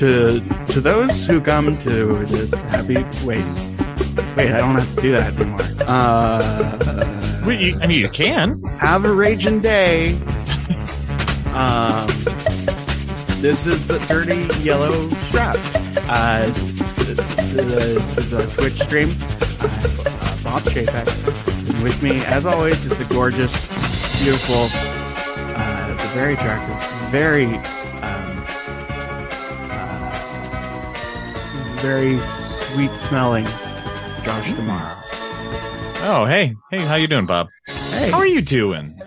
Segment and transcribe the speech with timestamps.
[0.00, 0.40] to
[0.72, 3.44] to those who come to this happy wait
[4.36, 5.60] wait I don't have to do that anymore.
[5.86, 8.62] Uh, Well, you, I mean, you can.
[8.78, 10.12] have a raging day.
[11.54, 12.06] um,
[13.40, 15.56] this is the dirty yellow strap.
[16.08, 19.10] Uh, this is a Twitch stream.
[19.60, 21.08] Uh, uh, Bob Chapek.
[21.70, 23.52] And with me, as always, is the gorgeous,
[24.22, 24.68] beautiful,
[25.56, 27.46] uh, the very attractive, very,
[31.80, 32.18] very
[32.72, 33.44] sweet smelling
[34.22, 34.96] Josh Tomorrow.
[36.02, 37.48] Oh, hey, hey, how you doing, Bob?
[37.66, 38.98] Hey, How are you doing?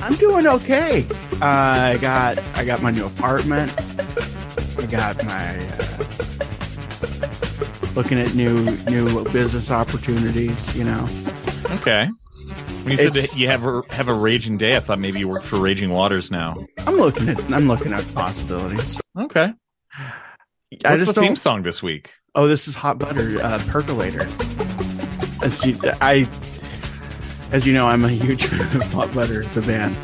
[0.00, 1.06] I'm doing okay.
[1.40, 3.72] Uh, I got I got my new apartment.
[4.78, 6.04] I got my uh,
[7.94, 10.76] looking at new new business opportunities.
[10.76, 11.08] You know,
[11.72, 12.08] Okay.
[12.82, 15.18] When you said It's- that you have a, have a raging day, I thought maybe
[15.18, 16.56] you worked for Raging Waters now.
[16.86, 18.98] I'm looking at I'm looking at possibilities.
[19.18, 19.52] Okay.
[20.72, 22.14] I What's just the theme song this week?
[22.34, 24.28] Oh, this is hot butter uh, percolator.
[25.42, 26.28] As you, I,
[27.50, 29.96] as you know, I'm a huge fan of hot butter, the band.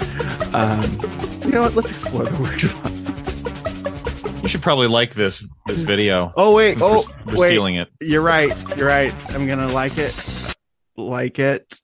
[0.53, 1.77] Um, you know what?
[1.77, 6.33] Let's explore the works of hot You should probably like this this video.
[6.37, 7.49] Oh wait, oh we're, we're wait.
[7.49, 7.89] stealing it.
[8.01, 8.53] You're right.
[8.77, 9.15] You're right.
[9.33, 10.15] I'm gonna like it.
[10.97, 11.81] Like it.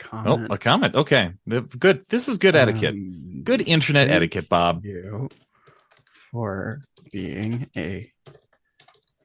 [0.00, 0.26] Comment.
[0.26, 0.52] Oh, Comment.
[0.52, 0.94] a comment.
[0.96, 1.32] Okay,
[1.78, 2.04] good.
[2.08, 2.94] This is good etiquette.
[2.94, 4.84] Um, Good internet etiquette, Bob.
[4.84, 5.30] You
[6.30, 8.10] for being a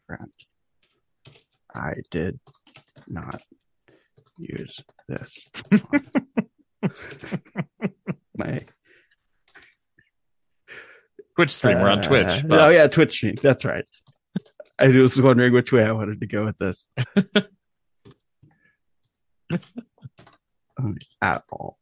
[0.08, 0.32] friend.
[1.74, 2.40] I did
[3.08, 3.42] not
[4.38, 5.50] use this.
[8.38, 8.66] My
[11.36, 11.80] Twitch stream.
[11.82, 12.26] We're on Twitch.
[12.26, 13.36] Uh, oh yeah, Twitch stream.
[13.42, 13.86] That's right.
[14.78, 16.86] I was wondering which way I wanted to go with this.
[21.22, 21.78] At all.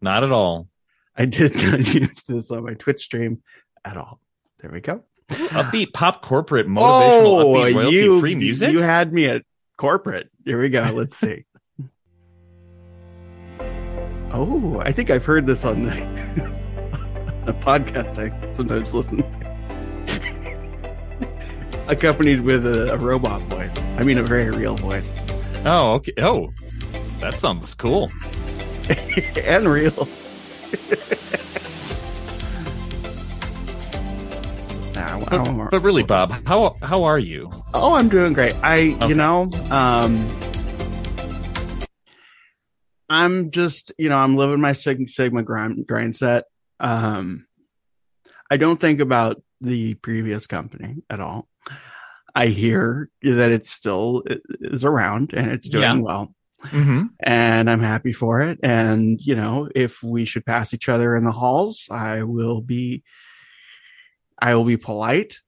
[0.00, 0.68] Not at all.
[1.16, 3.42] I did not use this on my Twitch stream
[3.84, 4.20] at all.
[4.60, 5.04] There we go.
[5.28, 8.72] Upbeat pop corporate oh, motivational upbeat royalty you, free music.
[8.72, 9.42] You had me at
[9.76, 10.30] corporate.
[10.44, 10.82] Here we go.
[10.92, 11.44] Let's see.
[14.32, 15.88] oh, I think I've heard this on
[17.46, 19.48] a podcast I sometimes listen to.
[21.88, 23.78] Accompanied with a, a robot voice.
[23.96, 25.14] I mean, a very real voice.
[25.64, 26.12] oh, okay.
[26.18, 26.52] Oh,
[27.20, 28.10] that sounds cool.
[29.44, 30.08] and real.
[35.30, 37.50] Nah, I want- I want more- But really, Bob, how how are you?
[37.74, 38.54] Oh, I'm doing great.
[38.62, 39.08] I, Okay.
[39.08, 40.26] you know, um,
[43.08, 46.44] I'm just, you know, I'm living my Sig- Sigma grind, grind set.
[46.78, 47.46] Um,
[48.50, 51.48] I don't think about the previous company at all.
[52.34, 54.22] I hear that it's still
[54.60, 55.94] is around and it's doing Yeah.
[55.96, 56.34] well,
[56.64, 57.06] Mm-hmm.
[57.20, 58.58] and I'm happy for it.
[58.62, 63.02] And you know, if we should pass each other in the halls, I will be,
[64.40, 65.40] I will be polite,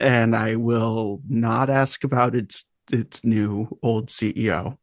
[0.00, 4.78] and I will not ask about its its new old CEO.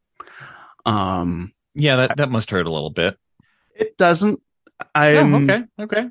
[0.84, 3.16] Um, Yeah, that that must hurt a little bit.
[3.74, 4.40] it doesn't.
[4.94, 6.10] I'm oh, okay, okay.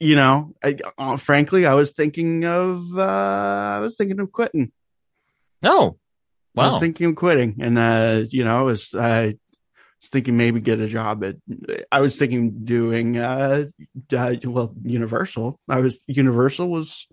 [0.00, 4.72] You know, I, uh, frankly, I was thinking of uh, I was thinking of quitting.
[5.62, 5.98] Oh,
[6.56, 9.36] I was thinking of quitting, and uh, you know, I was I
[10.00, 11.36] was thinking maybe get a job at.
[11.90, 13.64] I was thinking doing uh,
[14.16, 15.58] uh well, Universal.
[15.68, 17.06] I was Universal was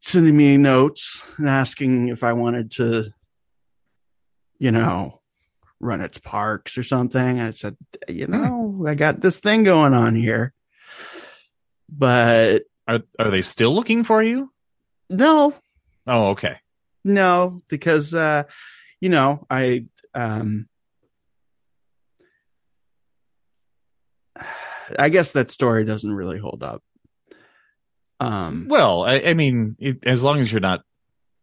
[0.00, 3.10] sending me notes and asking if I wanted to,
[4.58, 5.20] you know,
[5.78, 7.40] run its parks or something.
[7.40, 7.76] I said,
[8.08, 10.54] you know, I got this thing going on here,
[11.88, 14.52] but Are are they still looking for you?
[15.08, 15.54] no,
[16.06, 16.56] Oh, okay.
[17.04, 18.44] No, because uh,
[19.00, 20.66] you know, I um
[24.98, 26.82] I guess that story doesn't really hold up.
[28.18, 30.82] Um Well, I, I mean, it, as long as you're not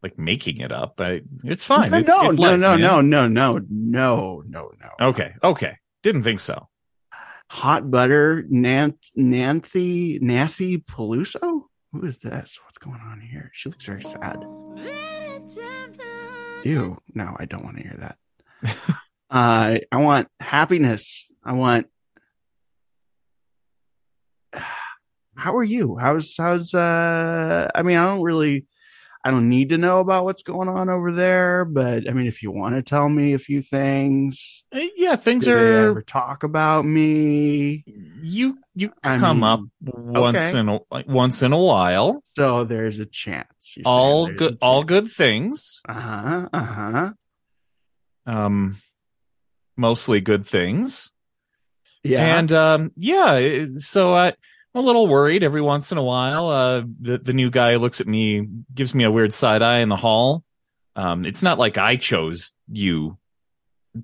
[0.03, 1.90] like making it up, I, it's fine.
[1.90, 5.08] no, It's, no, it's no, life, no, no, no, no, no, no, no.
[5.08, 5.78] Okay, okay.
[6.03, 6.70] Didn't think so.
[7.49, 11.64] Hot butter, Nant, Nancy, Nancy Peluso.
[11.93, 12.59] Who is this?
[12.66, 13.50] What's going on here?
[13.53, 14.43] She looks very sad.
[16.64, 16.97] Ew.
[17.14, 18.17] No, I don't want to hear that.
[19.29, 21.32] uh, I want happiness.
[21.43, 21.88] I want.
[25.37, 25.97] How are you?
[25.97, 27.69] How's how's uh?
[27.73, 28.66] I mean, I don't really.
[29.23, 32.41] I don't need to know about what's going on over there, but I mean, if
[32.43, 35.89] you want to tell me a few things, Uh, Yeah, things do are.
[35.89, 37.84] ever talk about me?
[38.22, 40.59] You you I come mean, up once okay.
[40.59, 42.23] in a like, once in a while.
[42.37, 43.78] So there's a chance.
[43.83, 44.59] All good.
[44.61, 45.81] All good things.
[45.90, 46.49] Uh huh.
[46.53, 47.11] Uh huh.
[48.25, 48.78] Um,
[49.75, 51.11] mostly good things.
[52.03, 52.37] Yeah.
[52.40, 53.66] And um, yeah.
[53.79, 54.33] So I
[54.78, 56.50] a little worried every once in a while.
[56.50, 59.90] Uh, the the new guy looks at me, gives me a weird side eye in
[59.90, 60.44] the hall.
[60.96, 63.18] Um, it's not like I chose you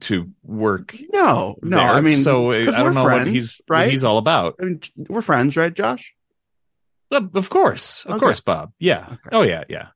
[0.02, 0.96] to work.
[1.12, 1.78] No, no.
[1.78, 3.82] there, I mean, so I don't know friends, what he's right.
[3.82, 4.56] what he's all about.
[4.62, 6.14] I mean, we're friends, right, Josh?
[7.12, 8.20] Uh, Of course, of Okay.
[8.20, 8.72] course, Bob.
[8.80, 9.06] Yeah.
[9.08, 9.30] Okay.
[9.32, 9.88] Oh yeah, yeah.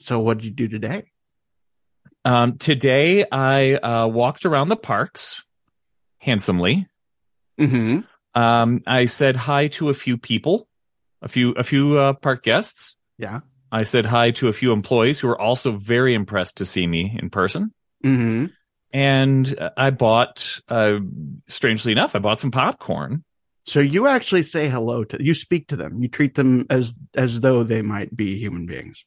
[0.00, 1.10] So, what did you do today?
[2.24, 5.44] Um, today I uh, walked around the parks
[6.18, 6.86] handsomely.
[7.60, 8.00] Mm-hmm.
[8.34, 10.68] Um, I said hi to a few people,
[11.22, 12.96] a few a few uh, park guests.
[13.18, 13.40] Yeah.
[13.70, 17.16] I said hi to a few employees who were also very impressed to see me
[17.20, 17.72] in person.
[18.04, 18.46] Mm-hmm.
[18.92, 21.00] And I bought, uh,
[21.46, 23.24] strangely enough, I bought some popcorn.
[23.66, 26.02] So you actually say hello to you speak to them.
[26.02, 29.04] You treat them as as though they might be human beings.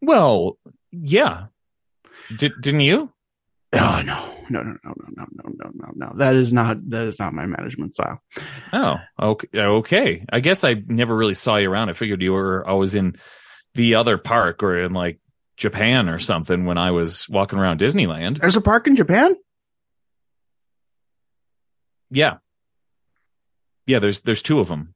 [0.00, 0.58] Well,
[0.90, 1.46] yeah.
[2.34, 3.12] Did, didn't you?
[3.72, 6.12] Oh no, no, no, no, no, no, no, no, no, no.
[6.16, 8.20] That is not that is not my management style.
[8.72, 9.48] Oh, okay.
[9.54, 10.24] Okay.
[10.32, 11.88] I guess I never really saw you around.
[11.88, 13.14] I figured you were always in
[13.74, 15.20] the other park or in like
[15.56, 18.40] Japan or something when I was walking around Disneyland.
[18.40, 19.36] There's a park in Japan.
[22.10, 22.38] Yeah.
[23.86, 24.94] Yeah, there's there's two of them.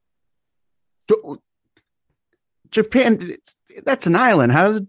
[2.71, 3.35] Japan.
[3.83, 4.51] That's an island.
[4.51, 4.73] How?
[4.73, 4.87] did-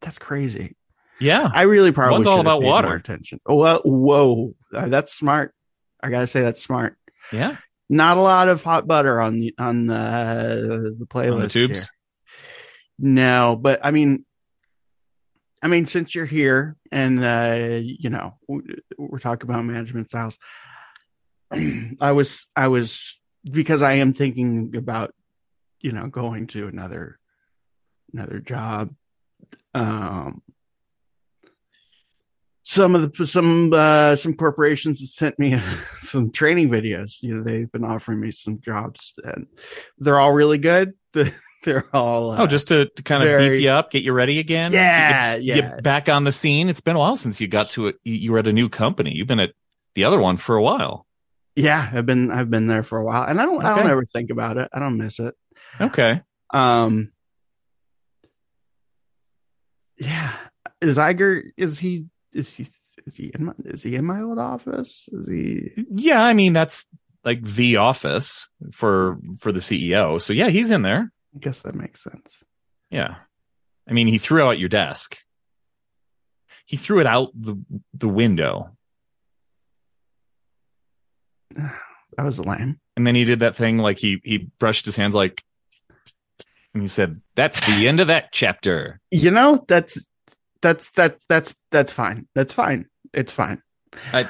[0.00, 0.74] That's crazy.
[1.20, 1.48] Yeah.
[1.52, 2.94] I really probably One's all about water.
[2.94, 3.40] Attention.
[3.46, 5.54] Oh, well, whoa, Uh, that's smart.
[6.02, 6.96] I gotta say that's smart.
[7.32, 7.56] Yeah.
[7.88, 11.34] Not a lot of hot butter on the on the the playlist.
[11.34, 11.80] On the tubes?
[11.80, 11.88] here.
[12.98, 14.24] No, but I mean,
[15.62, 18.38] I mean, since you're here and uh, you know
[18.98, 20.38] we're talking about management styles,
[22.00, 25.14] I was I was because I am thinking about
[25.80, 27.18] you know going to another
[28.12, 28.94] another job.
[29.74, 30.42] Um,
[32.68, 35.56] some of the some uh, some corporations have sent me
[35.94, 37.22] some training videos.
[37.22, 39.46] You know, they've been offering me some jobs, and
[39.98, 40.94] they're all really good.
[41.64, 44.38] They're all uh, Oh, just to, to kind of beef you up, get you ready
[44.38, 44.70] again.
[44.72, 45.54] yeah, Get, yeah.
[45.56, 46.68] get back on the scene.
[46.68, 47.96] It's been a while since you got to it.
[48.04, 49.12] You were at a new company.
[49.14, 49.52] You've been at
[49.96, 51.06] the other one for a while.
[51.56, 54.04] Yeah, I've been I've been there for a while, and I don't I don't ever
[54.04, 54.68] think about it.
[54.72, 55.34] I don't miss it.
[55.80, 56.20] Okay.
[56.52, 57.10] Um,
[59.98, 60.32] yeah,
[60.80, 62.66] is Iger is he is he
[63.06, 65.08] is he in my is he in my old office?
[65.12, 65.70] Is he?
[65.94, 66.86] Yeah, I mean that's
[67.24, 70.20] like the office for for the CEO.
[70.20, 71.10] So yeah, he's in there.
[71.34, 72.42] I guess that makes sense.
[72.90, 73.16] Yeah.
[73.88, 75.18] I mean, he threw out your desk.
[76.64, 77.60] He threw it out the
[77.94, 78.76] the window.
[82.16, 82.80] That was lame.
[82.96, 85.44] And then he did that thing like he he brushed his hands like
[86.72, 89.00] and he said, That's the end of that chapter.
[89.10, 90.06] You know that's
[90.62, 92.28] that's that's that's that's fine.
[92.34, 92.86] That's fine.
[93.12, 93.62] It's fine.
[94.12, 94.28] I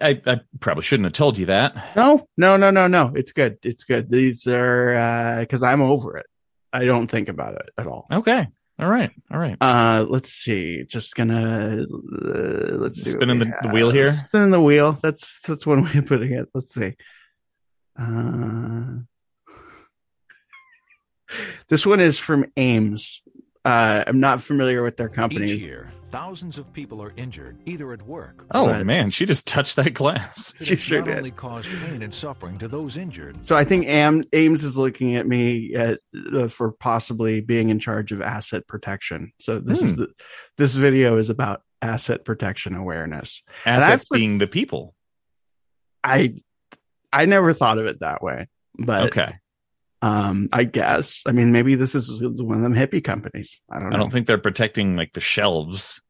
[0.00, 1.96] I probably shouldn't have told you that.
[1.96, 3.12] No, no, no, no, no.
[3.14, 3.58] It's good.
[3.62, 4.10] It's good.
[4.10, 6.26] These are because I'm over it.
[6.72, 8.06] I don't think about it at all.
[8.12, 8.46] Okay.
[8.78, 9.10] All right.
[9.30, 9.56] All right.
[9.60, 10.84] Uh, let's see.
[10.84, 13.10] Just gonna uh, let's see.
[13.10, 14.10] Spinning the- the wheel here?
[14.12, 14.98] Spinning the wheel.
[15.02, 16.48] That's that's one way of putting it.
[16.54, 16.94] Let's see.
[17.98, 19.00] Uh,
[21.68, 23.22] this one is from Ames.
[23.64, 25.44] Uh, I'm not familiar with their company.
[25.44, 25.66] Each company.
[25.66, 28.46] year, thousands of people are injured either at work.
[28.52, 30.54] Oh But- man, she just touched that glass.
[30.58, 31.16] It She has sure not did.
[31.18, 35.16] only caused pain and suffering to those injured, So I think Am- Ames is looking
[35.16, 35.98] at me at,
[36.32, 39.32] uh, for possibly being in charge of asset protection.
[39.40, 40.00] So this is Hmm.
[40.02, 40.08] the
[40.56, 43.42] this video is about asset protection awareness.
[43.66, 44.94] Assets put- being the people.
[46.02, 46.34] I
[47.12, 48.48] I never thought of it that way,
[48.78, 49.34] but Okay.
[50.02, 53.60] Um, I guess I mean maybe this is one of them hippie companies.
[53.70, 53.96] I don't know.
[53.96, 56.00] I don't think they're protecting like the shelves.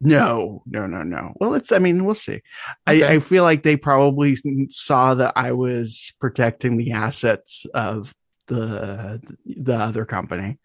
[0.00, 1.32] No, no, no, no.
[1.40, 2.40] Well, it's, I mean, we'll see.
[2.88, 3.02] Okay.
[3.04, 4.36] I, I feel like they probably
[4.70, 8.14] saw that I was protecting the assets of
[8.46, 10.58] the, the other company.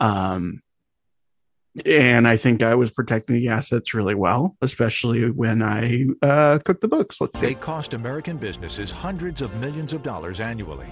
[0.00, 0.60] Um,
[1.86, 6.80] and I think I was protecting the assets really well, especially when I, uh, cooked
[6.80, 7.20] the books.
[7.20, 7.46] Let's see.
[7.46, 10.88] they cost American businesses hundreds of millions of dollars annually.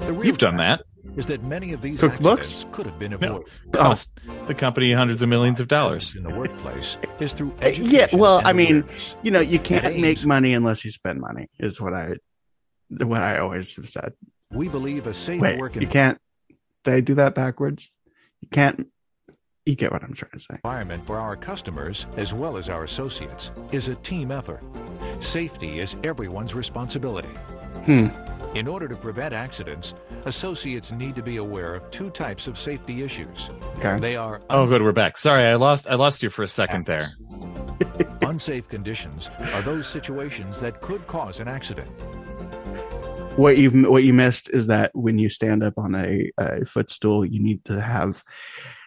[0.00, 0.82] The real You've done that.
[1.16, 2.66] Is that many of these Cooked books?
[2.72, 3.30] could have been avoided?
[3.30, 3.36] No.
[3.38, 3.72] avoided.
[3.72, 4.10] Cost
[4.46, 6.14] the company hundreds of millions of dollars.
[6.14, 9.14] in the workplace is through yeah, well, I mean, awareness.
[9.22, 12.14] You know, you can't At make money unless you spend money is what I,
[12.90, 14.12] what I always have said.
[14.50, 16.18] we believe a safe Wait, work you can't,
[16.84, 17.90] did I do that backwards?
[18.40, 18.88] You can't,
[19.66, 20.54] you get what I'm trying to say.
[20.54, 24.62] environment for our customers as well as our associates is a team effort.
[25.20, 27.28] Safety is everyone's responsibility.
[27.84, 28.06] Hmm.
[28.54, 29.92] In order to prevent accidents,
[30.24, 33.36] associates need to be aware of two types of safety issues.
[33.78, 33.98] Okay.
[34.00, 34.82] They are Oh, good.
[34.82, 35.18] We're back.
[35.18, 35.86] Sorry, I lost.
[35.88, 37.12] I lost you for a second there.
[38.22, 41.90] unsafe conditions are those situations that could cause an accident.
[43.36, 47.24] what you've what you missed is that when you stand up on a, a footstool,
[47.24, 48.24] you need to have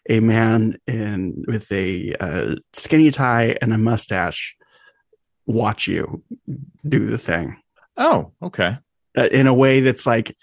[0.10, 4.56] a man in with a uh, skinny tie and a mustache
[5.46, 6.24] watch you
[6.88, 7.56] do the thing
[7.98, 8.78] Oh, okay.
[9.18, 10.36] uh, in a way that's like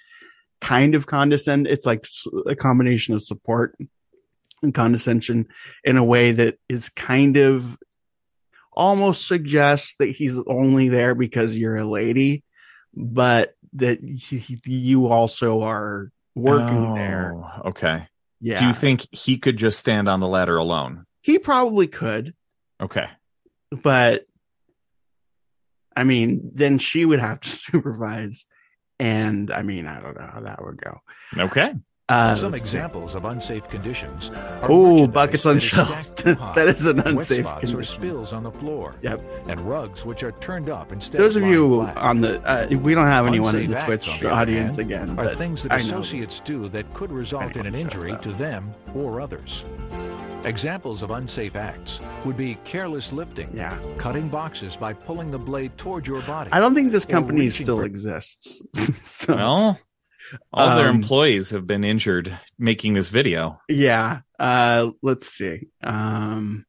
[0.61, 1.67] kind of condescend.
[1.67, 2.07] It's like
[2.47, 3.77] a combination of support
[4.63, 5.47] and condescension
[5.85, 7.77] in a way that is kind of
[8.73, 12.45] almost suggests that he's only there because you're a lady,
[12.95, 17.35] but that he, you also are working there.
[17.35, 18.07] Oh, Okay.
[18.41, 18.59] Yeah.
[18.61, 21.05] Do you think he could just stand on the ladder alone?
[21.23, 22.35] he probably could,
[22.81, 23.07] Okay.
[23.83, 24.25] but
[25.97, 28.47] I mean, then she would have to supervise.
[29.01, 31.01] And I mean, I don't know how that would go.
[31.37, 31.73] Okay.
[32.09, 34.31] Uh, Some examples of unsafe conditions.
[34.31, 36.11] are Oh, buckets on shelves.
[36.11, 37.95] stacked too high, that is an wet unsafe spots or condition.
[37.97, 38.95] spills on the floor.
[39.03, 39.21] Yep.
[39.49, 41.97] And rugs which are turned up instead Those of of you flat.
[41.97, 44.77] on the, uh, we don't have anyone in the acts, Twitch on the other audience
[44.77, 45.99] hand, again, are things that I know.
[45.99, 49.65] associates do that could result in an injury to them or others.
[50.45, 53.77] Examples of unsafe acts would be careless lifting, Yeah.
[53.99, 56.51] cutting boxes by pulling the blade toward your body.
[56.53, 58.63] I don't think this company still for- exists.
[59.03, 59.79] so, Well,
[60.53, 63.61] all their Um, employees have been injured making this video.
[63.69, 64.21] yeah.
[64.39, 65.69] Uh, let's see.
[65.83, 66.67] Um,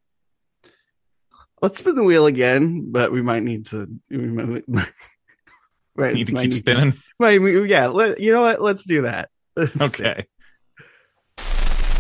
[1.62, 3.88] let's spin the wheel again, but we might need to.
[4.10, 4.64] We might,
[5.96, 6.14] right.
[6.14, 6.94] Need to keep need spinning.
[7.20, 7.88] might- yeah.
[7.88, 8.62] Let, you know what?
[8.62, 9.30] Let's do that.
[9.56, 9.84] Let's see.
[9.84, 10.26] Okay.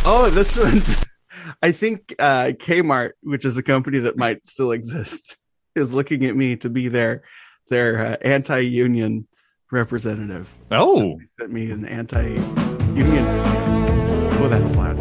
[0.05, 1.03] Oh, this one's.
[1.61, 5.37] I think uh, Kmart, which is a company that might still exist,
[5.75, 7.23] is looking at me to be their
[7.69, 9.27] their uh, anti-union
[9.71, 10.53] representative.
[10.71, 13.25] Oh, Sent me an anti-union.
[14.39, 14.97] Oh, that's loud.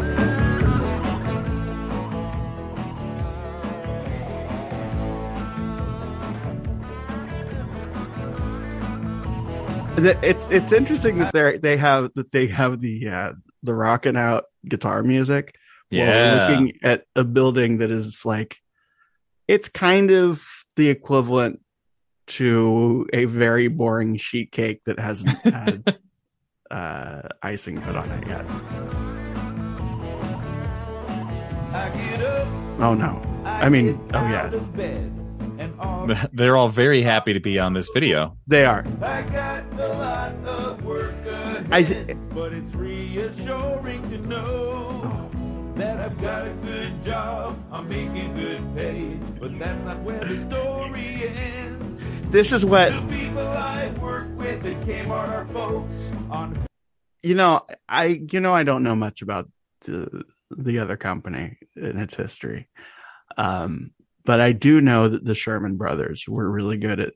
[9.99, 13.33] It's it's interesting that they they have that they have the uh,
[13.63, 15.55] the rocking out guitar music
[15.89, 16.47] while yeah.
[16.47, 18.57] looking at a building that is like
[19.47, 20.45] it's kind of
[20.75, 21.61] the equivalent
[22.27, 25.97] to a very boring sheet cake that hasn't had
[26.71, 28.45] uh, icing put on it yet.
[32.79, 33.21] Oh no!
[33.45, 34.69] I mean, oh yes,
[36.33, 38.37] They're all very happy to be on this video.
[38.47, 38.85] they are.
[39.01, 45.73] I got a lot of work ahead, I th- but it's reassuring to know Oh,
[45.75, 47.57] that I've got a good job.
[47.71, 51.83] I'm making good pay, but that's not where the story ends.
[52.29, 56.65] This is what The people I work with at Kmart are folks on
[57.23, 57.61] you know.
[57.89, 59.49] I you know I don't know much about
[59.81, 62.69] the the other company in its history,
[63.37, 63.91] um,
[64.23, 67.13] but I do know that the Sherman Brothers were really good at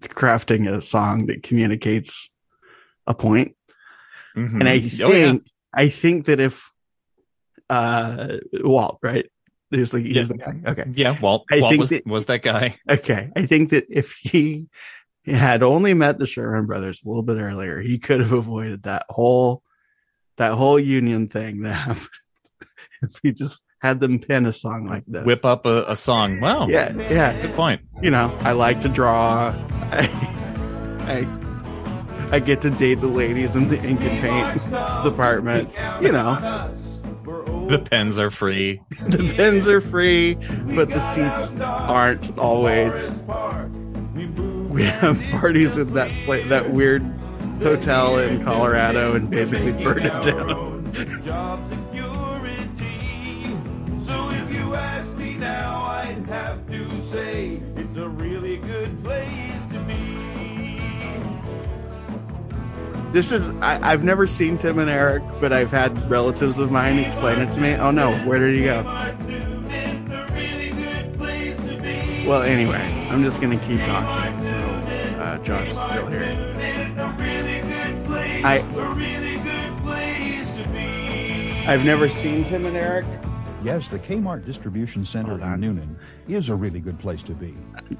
[0.00, 2.30] crafting a song that communicates
[3.06, 3.56] a point.
[4.36, 4.60] Mhm.
[4.60, 4.78] and I Oh,
[5.12, 5.30] yeah.
[5.32, 6.70] think I think that if
[7.68, 9.26] uh Walt, right?
[9.78, 10.22] He's like he's Yeah.
[10.24, 10.70] the guy.
[10.72, 10.84] Okay.
[10.94, 12.76] Yeah, Walt, I Walt think was, that- was that guy.
[12.90, 13.30] Okay.
[13.36, 14.66] I think that if he
[15.26, 19.06] had only met the Sherman brothers a little bit earlier, he could have avoided that
[19.08, 19.62] whole
[20.38, 22.08] that whole union thing that happened.
[23.02, 25.24] if he just had them pin a song like this.
[25.24, 26.40] Whip up a, a song.
[26.40, 26.66] Wow.
[26.68, 27.40] Yeah, yeah.
[27.40, 27.80] Good point.
[28.02, 29.54] You know, I like to draw.
[29.92, 30.08] I,
[31.02, 35.70] I I get to date the ladies in the ink and paint department.
[36.02, 36.74] You know.
[37.70, 38.82] The pens are free.
[39.06, 40.34] the pens are free,
[40.74, 42.92] but the seats aren't always.
[44.68, 47.02] We have parties in that pla- that weird
[47.62, 50.92] hotel in Colorado and basically burn it down.
[54.06, 58.29] So if you ask me now, I'd have to say it's a really
[63.12, 66.98] This is I, I've never seen Tim and Eric, but I've had relatives of mine
[67.00, 67.74] explain it to me.
[67.74, 68.82] Oh no, where did he go?
[72.28, 72.78] Well, anyway,
[73.10, 74.40] I'm just gonna keep talking.
[74.40, 76.36] So uh, Josh is still here.
[78.44, 78.64] I-.
[81.66, 83.06] I've never seen Tim and Eric.
[83.62, 85.62] Yes, the Kmart Distribution Center Hold on.
[85.62, 85.94] in Newnan
[86.34, 87.54] is a really good place to be.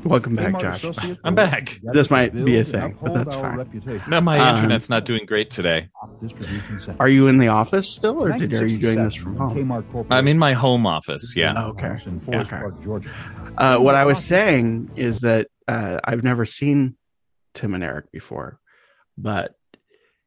[0.04, 0.76] Welcome back, Kmart Josh.
[0.84, 1.78] Associates I'm back.
[1.92, 3.58] This might be a thing, but that's fine.
[3.58, 4.08] reputation.
[4.08, 5.88] No, my Um, internet's not doing great today.
[6.22, 6.96] Distribution Center.
[6.98, 9.54] Are you in the office still, or did, are you doing this from home?
[9.54, 10.12] Kmart Corporation.
[10.12, 11.34] I'm in my home office.
[11.36, 11.52] Yeah.
[11.54, 11.98] Oh, okay.
[12.06, 12.60] In Forest Okay.
[12.62, 13.10] Park, Georgia.
[13.58, 16.96] Uh, what I was saying is that uh, I've never seen
[17.52, 18.58] Tim and Eric before,
[19.18, 19.54] but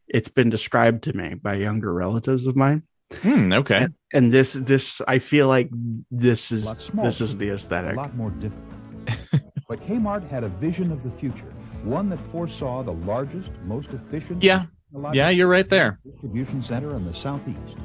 [0.08, 2.84] it's been described to me by younger relatives of mine,
[3.22, 3.84] Hmm, okay.
[3.84, 5.70] and, and this this I feel like
[6.12, 7.10] this is smaller.
[7.10, 7.94] this is the aesthetic.
[7.94, 9.44] A lot more difficult.
[9.68, 11.52] but Kmart had a vision of the future
[11.84, 14.42] one that foresaw the largest, most efficient.
[14.44, 14.66] Yeah.
[15.12, 16.00] Yeah, you're right there.
[16.06, 17.78] Distribution center in the southeast.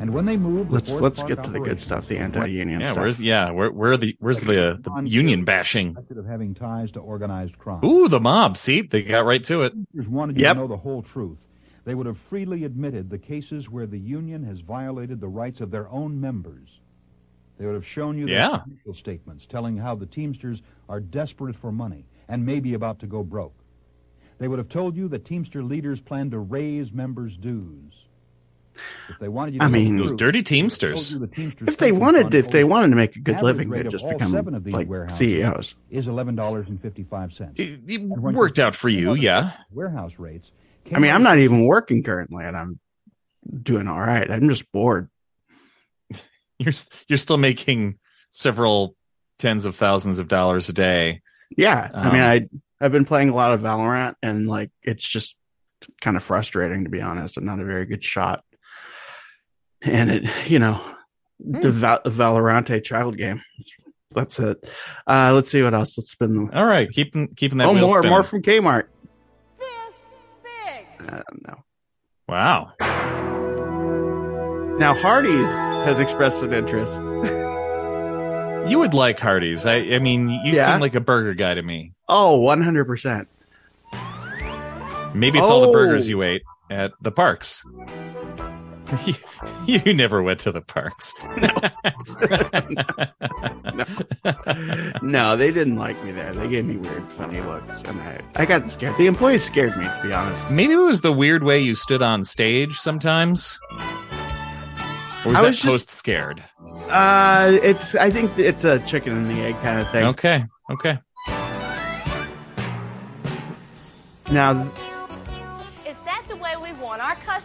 [0.00, 2.86] And when they moved, Let's Forest let's get to the good stuff, the anti-union Yeah,
[2.88, 2.98] stuff.
[2.98, 5.96] where's yeah, where where are the where's the the union bashing?
[5.96, 7.84] of having ties to organized crime.
[7.84, 8.56] Ooh, the mob.
[8.56, 9.72] See, they got right to it.
[9.92, 10.56] Teachers wanted you Yep.
[10.56, 11.38] to know the whole truth.
[11.84, 15.70] They would have freely admitted the cases where the union has violated the rights of
[15.70, 16.80] their own members.
[17.58, 18.48] They would have shown you Yeah.
[18.50, 23.06] their financial statements telling how the Teamsters are desperate for money and maybe about to
[23.06, 23.54] go broke.
[24.38, 28.06] They would have told you that Teamster leaders plan to raise members' dues.
[29.10, 31.10] If they wanted you to I mean- Those dirty they would have Teamsters.
[31.18, 34.08] the Teamsters if they wanted if they wanted to make a good living, they'd just
[34.08, 35.74] become seven of these like CEOs.
[35.90, 37.60] is eleven dollars and fifty five cents.
[37.60, 39.50] It, it worked out for you, yeah.
[39.72, 40.52] Warehouse rates.
[40.94, 42.80] I mean, I'm not even working currently, and I'm
[43.62, 44.30] doing all right.
[44.30, 45.08] I'm just bored.
[46.58, 46.72] You're
[47.08, 47.98] you're still making
[48.30, 48.94] several
[49.38, 51.20] tens of thousands of dollars a day.
[51.56, 52.28] Yeah, I mean, Um,
[52.80, 55.36] I I've been playing a lot of Valorant, and like it's just
[56.00, 57.36] kind of frustrating to be honest.
[57.36, 58.44] I'm not a very good shot,
[59.82, 60.80] and it you know
[61.40, 61.78] the Hmm.
[61.78, 63.42] Val- Valorante child game.
[64.14, 64.62] That's it.
[65.06, 65.96] Uh, let's see what else.
[65.98, 66.56] Let's spin the.
[66.56, 68.10] All right, keeping keeping that oh, more spinning.
[68.10, 68.84] more from Kmart.
[71.08, 71.64] I don't know.
[72.28, 72.72] wow.
[74.78, 75.48] Now Hardee's
[75.86, 77.04] has expressed an interest.
[78.70, 79.66] You would like Hardee's.
[79.66, 80.66] I I mean, you Yeah.
[80.66, 81.92] seem like a burger guy to me.
[82.08, 83.28] Oh, 100 percent.
[85.14, 85.72] Maybe it's all the Oh.
[85.72, 87.62] burgers you ate at the parks.
[89.06, 89.14] You,
[89.84, 91.14] you never went to the parks.
[91.36, 91.48] No,
[95.02, 96.32] no, they didn't like me there.
[96.32, 98.96] They gave me weird, funny looks, and I, I got scared.
[98.98, 100.50] The employees scared me, to be honest.
[100.50, 103.58] Maybe it was the weird way you stood on stage sometimes.
[105.24, 106.42] Or was I that was just- post scared?
[106.88, 107.94] Uh, it's.
[107.94, 110.04] I think it's a chicken and the egg kind of thing.
[110.08, 110.44] Okay.
[110.70, 110.98] Okay.
[114.30, 114.70] Now,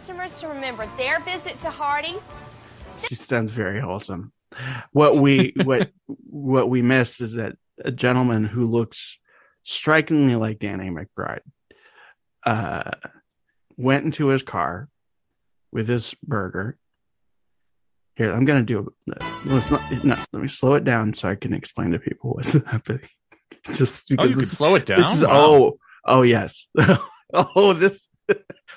[0.08, 2.22] customers to remember their visit to Hardee's?
[3.06, 4.32] she sounds very wholesome.
[4.92, 9.18] What we what what we missed is that a gentleman who looks
[9.64, 11.42] strikingly like Danny McBride
[12.46, 12.90] uh,
[13.76, 14.88] went into his car
[15.72, 16.78] with his burger.
[18.16, 18.94] Here, I'm gonna do.
[19.44, 20.04] Let's not.
[20.04, 23.06] No, let me slow it down so I can explain to people what's happening.
[23.66, 25.00] Just Oh, because you could this, slow it down.
[25.00, 25.30] this is Wow.
[25.34, 26.66] oh oh yes
[27.34, 28.08] oh this.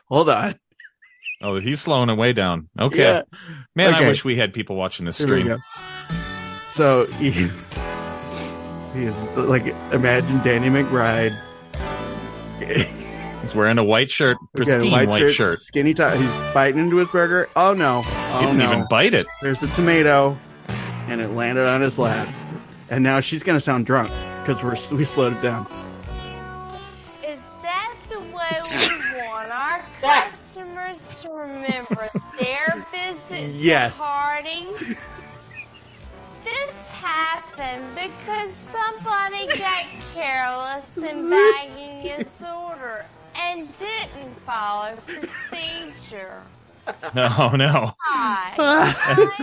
[0.09, 0.55] Hold on.
[1.43, 2.69] Oh, he's slowing it way down.
[2.79, 2.99] Okay.
[2.99, 3.21] Yeah.
[3.75, 5.57] Man, I wish we had people watching this stream.
[6.65, 7.31] So he,
[8.93, 11.31] he's like, imagine Danny McBride.
[13.41, 15.57] He's wearing a white shirt, pristine Okay, white, shirt.
[15.59, 16.13] skinny top.
[16.15, 17.49] He's biting into his burger.
[17.55, 18.03] Oh no!
[18.05, 18.71] Oh He didn't no!
[18.71, 19.25] even bite it.
[19.41, 20.37] There's the tomato,
[21.07, 22.31] and it landed on his lap.
[22.89, 24.09] And now she's gonna sound drunk
[24.41, 25.65] because we're we slowed it down.
[27.25, 30.40] Is that the way we want our customers
[30.97, 33.97] to remember their visit Yes.
[33.97, 34.97] to Hardee's?
[36.43, 43.05] This happened because somebody got careless in bagging his order
[43.39, 46.41] and didn't follow procedure.
[47.15, 47.93] Oh no.
[48.01, 48.55] Hi.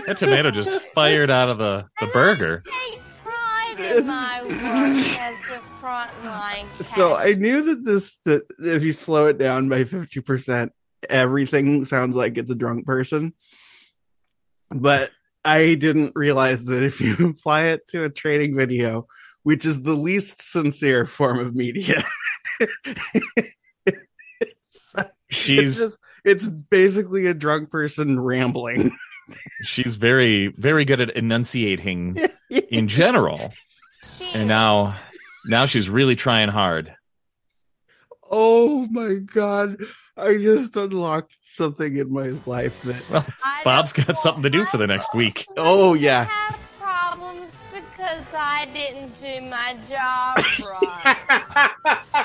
[0.07, 2.63] That tomato just fired out of the, the burger.
[2.67, 8.43] take pride This- in my work as a frontline So I knew that this that
[8.59, 10.73] if you slow it down by fifty percent,
[11.09, 13.35] everything sounds like it's a drunk person.
[14.71, 15.11] But
[15.45, 19.07] I didn't realize that if you apply it to a trading video,
[19.43, 22.05] which is the least sincere form of media,
[22.61, 23.35] it's,
[24.41, 24.95] it's
[25.31, 28.97] She's just it's basically a drunk person rambling.
[29.63, 32.19] she's very very good at enunciating
[32.51, 33.53] in general.
[34.03, 34.97] She And now
[35.47, 36.95] now she's really trying hard.
[38.31, 39.79] oh my god!
[40.19, 44.51] I just unlocked something in my life that Well, I Bob's don't got something to
[44.51, 45.47] do for the next week.
[45.57, 46.25] Oh, yeah.
[46.25, 50.39] Have problems because I didn't do my job
[50.83, 52.19] right.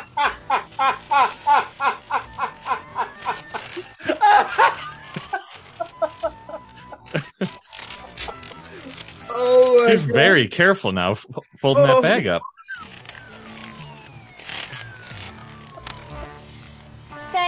[9.30, 10.14] oh my He's God.
[10.14, 11.26] very careful now, f-
[11.58, 12.02] folding Oh.
[12.02, 12.42] that bag up.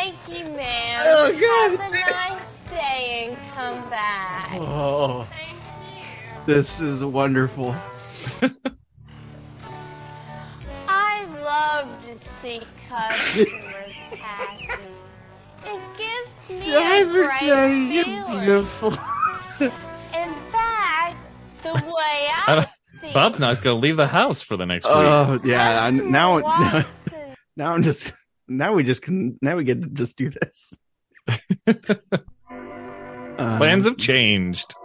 [0.06, 1.02] Thank you, ma'am.
[1.08, 1.80] Oh, God.
[1.80, 4.50] Have a nice day and come back.
[4.54, 6.54] Oh, Thank you.
[6.54, 7.76] this is wonderful.
[10.88, 14.70] I love to see customers happy.
[15.66, 18.40] It gives me a Cyber great Day, you're feeling.
[18.46, 18.92] beautiful.
[18.92, 21.18] In fact,
[21.64, 22.68] the way I
[23.02, 24.94] I Bob's not going to leave the house for the next week.
[24.96, 26.86] Oh yeah, I- now, now
[27.58, 28.14] now I'm just
[28.48, 30.74] now we just can now we get to just do this.
[33.38, 34.76] Um, Plans have changed.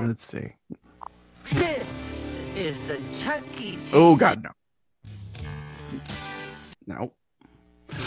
[0.00, 0.54] Let's see.
[1.52, 1.86] This
[2.56, 3.78] is the Chuck E.
[3.92, 4.50] Oh God, no.
[6.84, 7.12] No.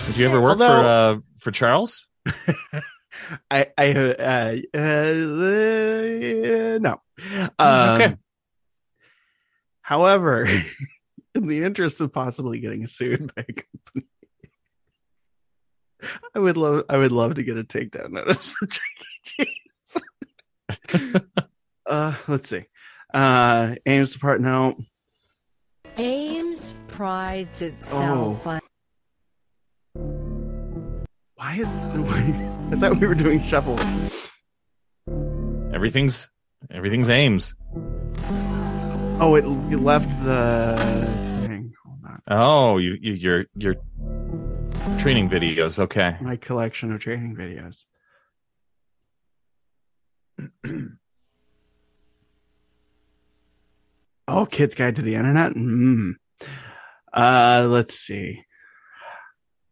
[0.08, 2.10] Did you ever work for uh for Charles?
[3.49, 4.82] I I uh, uh, uh
[6.80, 7.01] no.
[7.58, 8.17] Um, Okay.
[9.82, 10.45] However,
[11.36, 14.08] in the interest of possibly getting sued by a company,
[16.35, 18.83] I would love I would love to get a takedown notice for Chuck
[19.39, 19.45] E.
[20.93, 21.17] Cheese.
[21.85, 22.65] uh, let's see.
[23.13, 24.51] Uh, Ames Department.
[24.53, 24.77] No.
[25.97, 28.61] Ames prides itself on
[31.35, 33.77] Why is why, I thought we were doing shuffle.
[35.73, 36.29] Everything's
[36.69, 37.53] everything's Ames.
[39.19, 40.75] Oh, it, it left the
[41.45, 41.73] thing.
[41.85, 42.21] Hold on.
[42.27, 43.75] Oh, you, you your your
[45.00, 45.80] training videos.
[45.80, 46.15] Okay.
[46.22, 47.84] My collection of training videos.
[54.28, 55.54] oh, Kid's Guide to the Internet.
[55.54, 56.13] Mm.
[57.13, 58.44] Uh, let's see.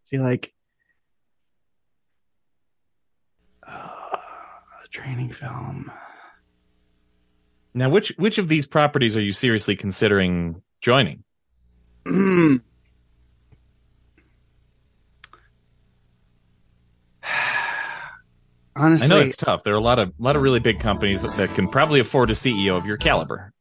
[0.06, 0.54] feel like
[3.66, 4.18] uh,
[4.92, 5.92] training film.
[7.74, 11.24] Now, which which of these properties are you seriously considering joining?
[18.80, 19.64] Honestly, I know it's tough.
[19.64, 22.34] There are a lot of lot of really big companies that can probably afford a
[22.34, 23.54] CEO of your caliber.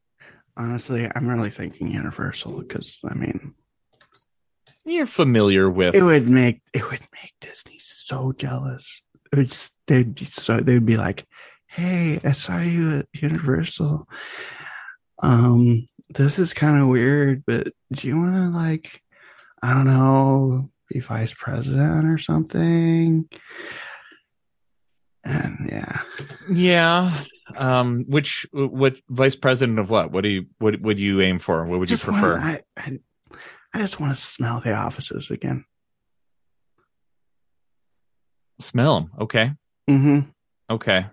[0.56, 3.54] honestly, I'm really thinking Universal because I mean,
[4.84, 9.02] You're familiar with it would make it would make Disney so jealous.
[9.32, 11.26] It would just they'd be so they'd be like,
[11.66, 14.08] "Hey, I saw you at Universal.
[15.22, 19.02] Um, this is kind of weird, but do you want to like,
[19.62, 23.28] I don't know, be vice president or something?"
[25.28, 26.00] And yeah,
[26.50, 27.24] yeah.
[27.56, 30.10] Um, which what vice president of what?
[30.10, 31.64] What do you what would you aim for?
[31.66, 32.38] What would you just wanna- prefer?
[32.38, 32.98] I, I
[33.74, 35.66] I just want to smell the offices again.
[38.58, 39.10] Smell them.
[39.20, 39.52] Okay.
[39.90, 40.20] Mm-hmm.
[40.70, 41.06] Okay.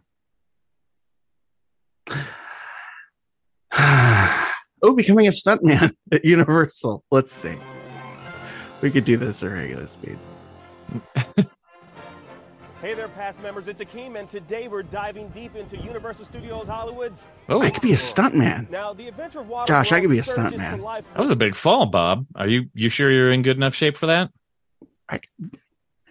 [3.78, 7.04] oh, becoming a stuntman at Universal.
[7.12, 7.56] Let's see.
[8.82, 10.17] We could do this at regular speed.
[12.86, 13.67] Hey there, past members.
[13.67, 17.26] It's Akeem, and today we're diving deep into Universal Studios Hollywood's.
[17.50, 18.69] Oh, I could be a stuntman.
[18.69, 21.04] Now, the adventure of water Josh, I could be a surges to stuntman.
[21.04, 22.28] that was a big fall, Bob.
[22.36, 24.30] Are you you sure you're in good enough shape for that?
[25.10, 25.19] I,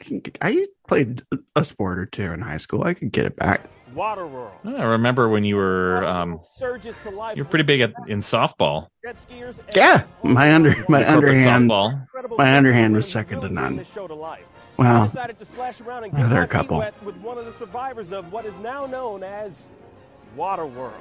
[0.01, 1.23] can, I played
[1.55, 2.83] a sport or two in high school.
[2.83, 3.61] I could get it back.
[3.95, 4.51] Waterworld.
[4.65, 7.37] I remember when you were um surges to life.
[7.37, 8.89] you're pretty big at in softball.
[9.05, 11.71] Jet skiers Yeah, my under my underhand.
[11.71, 12.05] softball.
[12.37, 13.85] My underhand was second to bring none.
[14.77, 14.99] This show to life.
[14.99, 15.03] Wow.
[15.03, 16.79] I decided to splash around and Yeah, get there are my a feet couple.
[16.79, 19.67] wet with one of the survivors of what is now known as
[20.37, 20.93] Waterworld.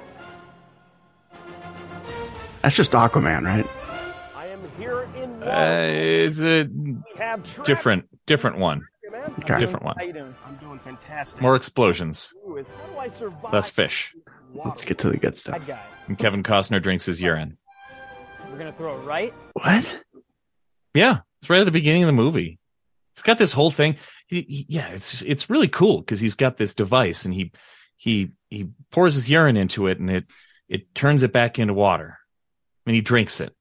[2.62, 3.66] That's just Aquaman, right?
[4.36, 8.88] I am here in Uh, is it we have trapped- different different one?
[9.40, 9.58] Okay.
[9.60, 9.96] Different one.
[9.98, 11.42] doing great, and I'm doing fantastic.
[11.42, 14.14] More explosions, Ooh, is how do I survive less fish.
[14.54, 15.62] Let's get to the good stuff.
[16.08, 17.58] And Kevin Costner drinks his urine.
[18.52, 19.34] We're gonna throw it right.
[19.54, 19.92] What?
[20.94, 22.60] Yeah, it's right at the beginning of the movie.
[23.16, 23.98] He's got this whole thing.
[24.28, 27.52] He, he- yeah, it's it's really cool because he's got this device and he
[27.98, 30.26] he he pours his urine into it and it
[30.68, 32.18] it turns it back into water
[32.86, 33.54] and he drinks it.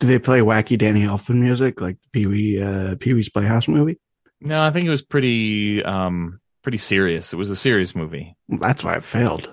[0.00, 3.66] Do they play wacky Danny Elfman music like the Pee Wee uh, Pee Wee's Playhouse
[3.66, 3.98] movie?
[4.40, 7.32] No, I think it was pretty um pretty serious.
[7.32, 8.36] It was a serious movie.
[8.48, 9.52] That's why it failed.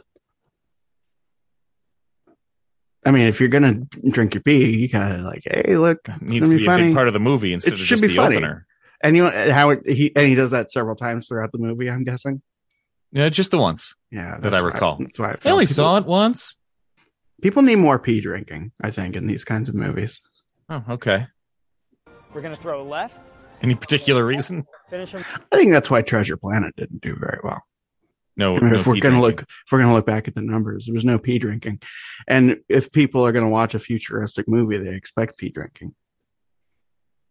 [3.06, 6.46] I mean, if you're gonna drink your pee, you gotta like, hey, look, It needs
[6.48, 8.38] gonna be be a big part of the movie instead It of just the funny.
[8.38, 8.66] opener.
[9.02, 11.90] And you know how it, he and he does that several times throughout the movie.
[11.90, 12.42] I'm guessing.
[13.12, 13.96] Yeah, just the once.
[14.12, 14.98] Yeah, That I why- recall.
[15.00, 16.58] that's why it I only people, saw it once.
[17.42, 18.72] People need more pee drinking.
[18.82, 20.22] I think in these kinds of movies.
[20.70, 21.28] Oh, okay.
[22.34, 23.18] We're gonna throw left.
[23.62, 24.66] Any particular reason?
[24.90, 25.24] Finish him.
[25.52, 27.62] I think that's why Treasure Planet didn't do very well.
[28.38, 28.54] No.
[28.54, 29.22] I mean, no if we're gonna drinking.
[29.22, 31.80] look, if we're gonna look back at the numbers, there was no pee drinking,
[32.28, 35.96] and if people are gonna watch a futuristic movie, they expect pee drinking.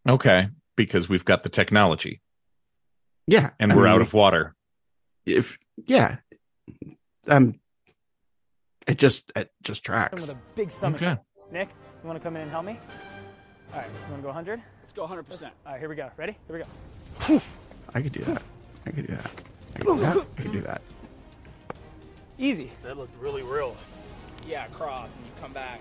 [0.09, 2.21] Okay, because we've got the technology
[3.27, 4.55] Yeah, and I we're mean, out of water.
[5.27, 6.17] if yeah,
[7.29, 7.59] um,
[8.87, 10.21] it just it just tracks.
[10.21, 11.03] with a big stomach.
[11.03, 11.21] Okay.
[11.53, 11.69] Nick,
[12.03, 12.79] you want to come in and help me?
[13.73, 14.63] All right, you want to go 100?
[14.83, 15.23] Let's go 100.
[15.25, 16.11] percent All right, here we go.
[16.17, 16.37] Ready?
[16.49, 16.63] Here we
[17.35, 17.43] go.
[17.95, 18.43] I could do that.
[18.87, 19.31] I could do that.
[19.75, 20.17] I could do that.
[20.39, 20.83] I could do that.
[22.39, 22.71] Easy.
[22.83, 23.77] That looked really real.
[24.47, 25.81] Yeah, cross and you come back.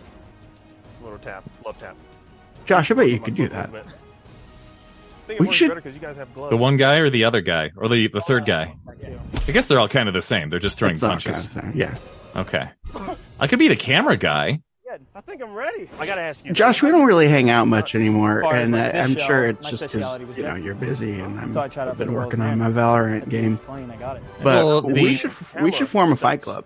[1.02, 1.96] Little tap, love tap.
[2.66, 3.72] Josh, I bet you could do that.
[3.72, 3.96] movement.
[5.28, 6.52] Think We should- because you guys have gloves.
[6.52, 8.76] The one guy or the other guy or the the third guy?
[9.48, 10.50] I guess they're all kind of the same.
[10.50, 11.48] They're just throwing It's all punches.
[11.48, 11.96] kind of yeah.
[12.36, 12.70] Okay.
[13.40, 14.60] I could be the camera guy.
[14.86, 15.90] Yeah, I think I'm ready.
[16.00, 16.52] I gotta ask you.
[16.54, 19.06] Josh, we don't really hang out much anymore, As far as, and like, uh, this
[19.08, 21.40] I'm show, sure it's my just because speciality was you know jet you're busy, and
[21.40, 22.82] I'm So I tried out I've for been the working world's on my.
[22.82, 23.58] Valorant game.
[23.58, 24.24] Clean, I got it.
[24.44, 26.66] But Well, we the- should we should form a fight club.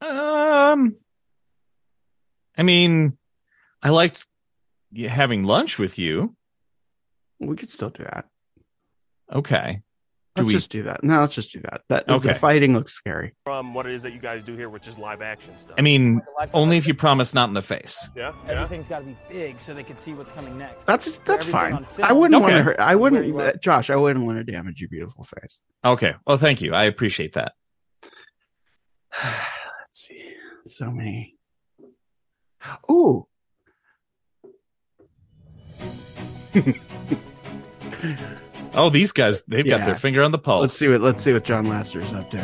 [0.00, 0.94] Um,
[2.56, 3.16] I mean,
[3.82, 4.24] I liked
[4.92, 6.34] y- having lunch with you.
[7.40, 8.26] We could still do that.
[9.32, 9.82] Okay.
[10.34, 11.02] Do Let's we- just do that.
[11.02, 11.80] No, let's just do that.
[11.88, 12.28] That Okay.
[12.28, 13.34] the fighting looks scary.
[13.44, 15.74] From what it is that you guys do here, which is live action stuff.
[15.76, 16.20] I mean,
[16.54, 18.08] only if you promise not in the face.
[18.14, 18.52] yeah, yeah.
[18.52, 20.84] Everything's got to be big so they can see what's coming next.
[20.84, 22.04] That's that's Everything fine.
[22.04, 22.52] I wouldn't Okay.
[22.52, 22.78] want to hurt.
[22.78, 23.90] I wouldn't, uh, Josh.
[23.90, 25.60] I wouldn't want to damage your beautiful face.
[25.84, 26.14] Okay.
[26.26, 26.72] Well, thank you.
[26.72, 27.52] I appreciate that.
[29.24, 30.34] Let's see.
[30.66, 31.36] So many.
[32.90, 33.26] Ooh.
[38.74, 40.60] Oh, these guys, they've got their finger on the pulse.
[40.60, 42.38] Let's see what let's see what John Lasseter's up to.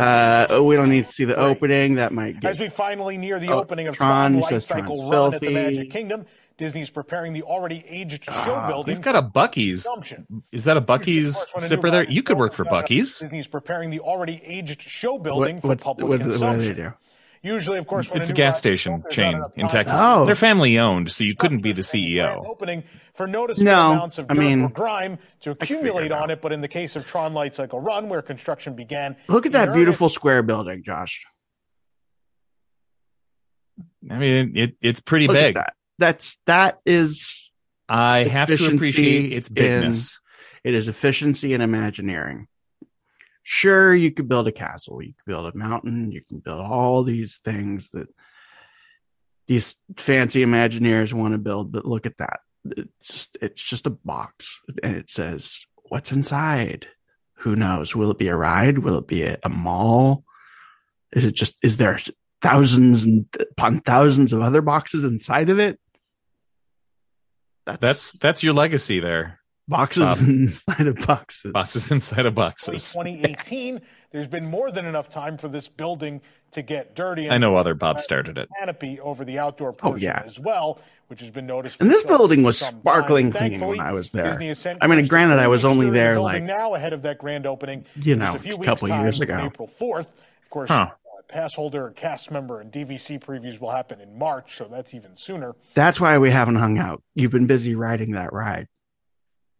[0.00, 1.96] Uh, oh, we don't need to see the opening.
[1.96, 4.48] That might get As we finally near the Oh, opening of Tron, Tron, he Light
[4.48, 5.50] says Cycle Tron's Run at the.
[5.50, 6.24] Magic Kingdom,
[6.56, 8.92] Disney's preparing the already aged show Ah, building.
[8.94, 9.86] He's got a Buc-ee's.
[10.50, 12.04] Is that a Buc-ee's When a new sipper there?
[12.08, 13.18] You could work for Buc-ee's.
[13.18, 16.68] Disney's preparing the already aged show what, building for public what, what do consumption.
[16.76, 16.92] they do?
[17.44, 19.98] Usually, of course, when It's a new gas station chain in Texas.
[20.00, 20.24] Oh.
[20.24, 22.46] They're family owned, so you couldn't be the grand CEO.
[22.46, 26.40] opening for noticeable No, amounts of I mean, or grime to accumulate on it.
[26.40, 29.68] But in the case of Tron Light Cycle Run, where construction began, Look at that
[29.68, 31.24] earnest, beautiful square building, Josh.
[34.10, 35.54] I mean, it, it's pretty Look big.
[35.56, 35.74] that.
[35.98, 37.50] That's that is
[37.88, 40.18] I have to appreciate its in- bigness.
[40.64, 42.46] it is efficiency and imagineering.
[43.42, 47.02] Sure, you could build a castle, you could build a mountain, you can build all
[47.02, 48.08] these things that
[49.48, 52.40] these fancy Imagineers want to build, but look at that.
[52.64, 56.86] It's just it's just a box and it says what's inside.
[57.38, 57.96] Who knows?
[57.96, 58.78] Will it be a ride?
[58.78, 60.24] Will it be a, a mall?
[61.12, 61.98] Is it just is there
[62.40, 65.80] thousands and upon thousands of other boxes inside of it?
[67.66, 69.40] That's, That's that's your legacy there.
[69.72, 70.28] Boxes Bob.
[70.28, 71.52] inside of boxes.
[71.52, 72.92] Boxes inside of boxes.
[72.92, 73.80] 2018,
[74.12, 76.20] there's been more than enough time for this building
[76.52, 77.28] to get dirty.
[77.30, 78.48] I know other Bob started it.
[78.58, 80.22] Canopy over the outdoor Oh, yeah.
[80.24, 81.80] as well, which has been noticed.
[81.80, 84.28] And this building was sparkling clean when I was there.
[84.30, 86.58] Disney has sent I mean, granted, I was clean the only exterior there, building like,
[86.58, 87.86] now ahead of that grand opening.
[87.96, 89.38] you know, just a few a couple time years ago.
[89.44, 90.08] April 4th.
[90.42, 90.90] Of course, Huh.
[90.90, 95.16] uh, pass holder, cast member, and DVC previews will happen in March, so that's even
[95.16, 95.54] sooner.
[95.72, 97.02] That's why we haven't hung out.
[97.14, 98.68] You've been busy riding that ride.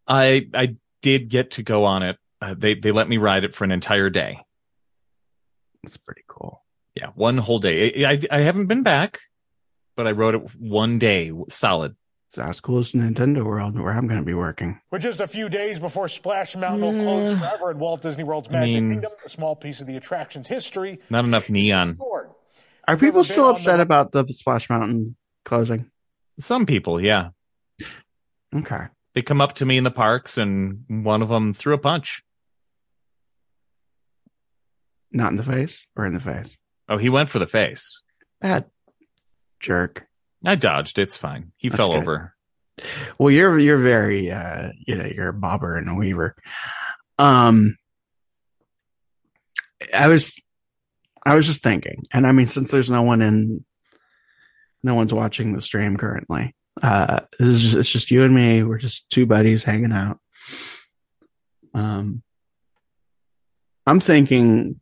[0.07, 2.19] I I did get to go on it.
[2.41, 4.41] Uh, they they let me ride it for an entire day.
[5.83, 6.63] That's pretty cool.
[6.95, 8.05] Yeah, one whole day.
[8.05, 9.19] I, I I haven't been back,
[9.97, 11.97] but I rode it one day solid.
[12.29, 14.81] It's as cool as Nintendo World where I'm going to be working.
[14.91, 18.49] We're just a few days before Splash Mountain will close forever at Walt Disney World's
[18.49, 20.99] I Magic mean- Kingdom, a small piece of the attraction's history.
[21.11, 21.99] Not enough neon.
[22.89, 25.91] Are people still upset the- about the Splash Mountain closing?
[26.39, 27.31] Some people, yeah,
[28.55, 28.87] Okay.
[29.15, 32.23] They come up to me in the parks, and one of them threw a punch.
[35.11, 36.57] Not in the face or in the face?
[36.89, 38.03] Oh, he went for the face.
[38.41, 38.71] That
[39.61, 40.07] jerk.
[40.45, 40.99] I dodged.
[40.99, 41.53] It's fine.
[41.57, 41.99] He That's fell good.
[41.99, 42.35] over.
[43.19, 46.35] Well, you're you're very uh you know, you're a bobber and a weaver.
[47.19, 47.77] Um
[49.95, 50.41] I was
[51.25, 53.65] I was just thinking, and I mean since there's no one in
[54.83, 56.55] no one's watching the stream currently.
[56.81, 58.63] Uh this is just, it's just you and me.
[58.63, 60.19] We're just two buddies hanging out.
[61.75, 62.23] Um
[63.87, 64.81] I'm thinking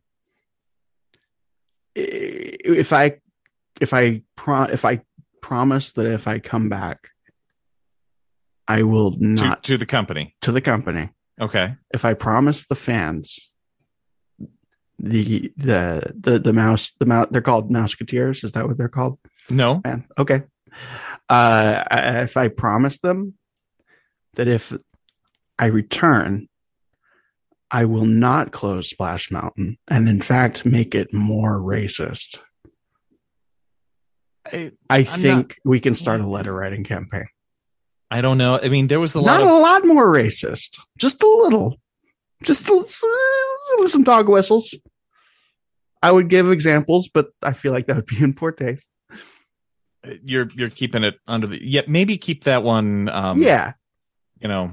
[1.95, 3.19] if I
[3.79, 5.01] if I pro- if I
[5.41, 7.09] promise that if I come back
[8.67, 10.35] I will To, not to the company.
[10.41, 11.09] to the company.
[11.41, 11.75] Okay.
[11.93, 13.39] If I promise the fans
[14.99, 19.17] the the the the mouse the mouse they're called mouseketeers is that what they're called
[19.49, 19.81] No.
[19.83, 20.43] man okay
[21.31, 21.83] uh
[22.23, 23.33] if i promise them
[24.35, 24.75] that if
[25.57, 26.47] i return
[27.71, 32.39] i will not close splash mountain and in fact make it more racist.
[34.51, 37.25] I, i think we can start a letter writing campaign.
[38.13, 38.59] I don't know.
[38.61, 40.77] I mean, there was a lot not of a lot more racist.
[40.97, 41.77] Just a little.
[42.43, 44.75] Just some dog whistles.
[46.03, 48.89] I would give examples but i feel like that would be in poor taste
[50.23, 53.73] you're you're keeping it under the yeah maybe keep that one um yeah
[54.39, 54.71] you know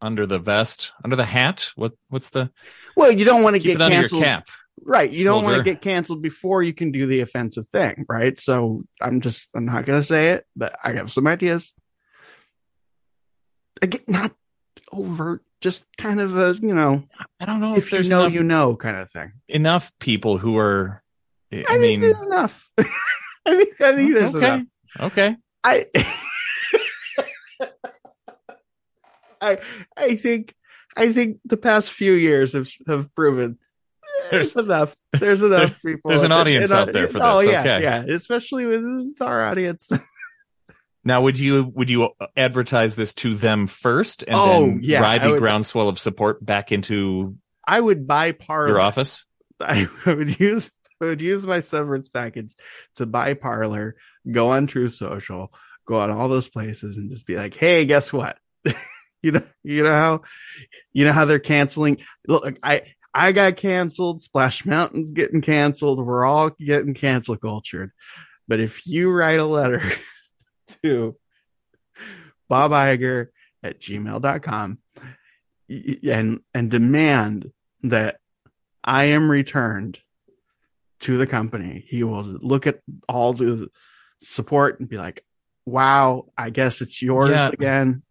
[0.00, 2.50] under the vest under the hat what what's the
[2.96, 4.48] well you don't want to get it under canceled your cap
[4.84, 5.10] Right.
[5.10, 8.06] You don't want to get canceled before you can do the offensive thing.
[8.08, 8.38] Right.
[8.38, 11.72] So I'm just, I'm not going to say it, but I have some ideas.
[13.82, 14.32] again, not
[14.92, 17.04] overt, just kind of a you know,
[17.40, 19.32] I don't know if, if, you there's know, enough, you know, kind of thing.
[19.48, 21.02] enough people who are.
[21.52, 22.68] I, I, mean, there's enough.
[23.48, 24.66] I think I think there's okay, enough.
[25.00, 25.36] okay.
[25.64, 25.86] I
[29.40, 29.58] I
[29.96, 30.54] I think
[30.96, 33.58] I think the past few years have have proven
[34.30, 34.96] there's, enough.
[35.12, 36.08] There's enough people.
[36.10, 37.82] there's an audience and, out there for Oh this, yeah, okay.
[37.82, 38.04] yeah.
[38.14, 39.90] Especially with our audience.
[41.04, 45.22] Now, would you would you advertise this to them first, and Oh, then yeah, ride
[45.22, 48.68] the groundswell of support back into I would buy Parler.
[48.68, 49.24] your office?
[49.58, 52.54] I would use I would use my severance package
[52.96, 53.96] to buy Parler,
[54.30, 55.52] go on Truth Social,
[55.86, 58.38] go on all those places, and just be like, "Hey, guess what?
[59.22, 60.22] you know, you know how,
[60.92, 61.98] you know how they're canceling.
[62.26, 62.82] Look, I
[63.14, 64.22] I got canceled.
[64.22, 66.04] Splash Mountain's getting canceled.
[66.04, 67.92] We're all getting cancel cultured.
[68.46, 69.82] But if you write a letter
[70.82, 71.16] to
[72.48, 73.28] Bob Iger
[73.62, 74.78] at gmail.com
[75.68, 78.18] and and demand that
[78.82, 80.00] I am returned
[81.00, 83.68] to the company, he will look at all the
[84.20, 85.24] support and be like,
[85.66, 87.48] "Wow, I guess it's yours Yeah.
[87.52, 88.02] again."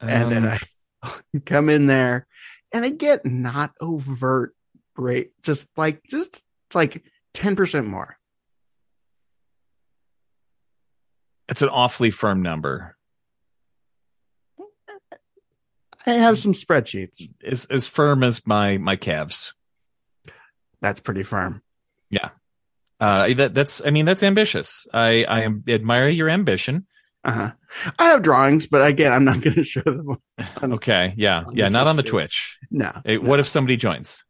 [0.00, 0.58] And then Um,
[1.02, 2.26] I come in there,
[2.72, 4.54] and I get not overt
[4.96, 6.42] rate, just like just
[6.74, 7.02] like
[7.34, 8.16] ten percent more.
[11.48, 12.96] it's an awfully firm number.
[16.06, 17.28] I have some spreadsheets.
[17.44, 19.54] As as firm as my my calves.
[20.80, 21.62] That's pretty firm.
[22.12, 22.28] Yeah.
[23.00, 24.86] Uh, that that's I mean that's ambitious.
[24.94, 26.86] I I admire your ambition.
[27.24, 27.50] Uh-huh.
[27.98, 30.08] I have drawings, but again, I'm not going to show them.
[30.62, 32.58] on- Okay, yeah, yeah, not on the Twitch.
[32.70, 34.24] No, Hey, What if somebody joins?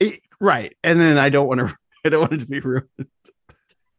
[0.00, 1.76] Eh, right, and then I don't want to.
[2.04, 2.86] I don't want it to be ruined.